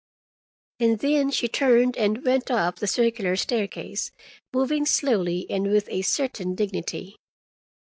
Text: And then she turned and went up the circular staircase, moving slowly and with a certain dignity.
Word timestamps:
And 0.79 0.97
then 0.97 1.29
she 1.29 1.47
turned 1.47 1.95
and 1.95 2.25
went 2.25 2.49
up 2.49 2.77
the 2.77 2.87
circular 2.87 3.35
staircase, 3.35 4.11
moving 4.51 4.83
slowly 4.87 5.45
and 5.47 5.67
with 5.71 5.87
a 5.89 6.01
certain 6.01 6.55
dignity. 6.55 7.17